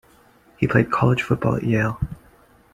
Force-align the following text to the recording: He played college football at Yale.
He 0.57 0.65
played 0.67 0.89
college 0.89 1.21
football 1.21 1.57
at 1.57 1.63
Yale. 1.63 2.01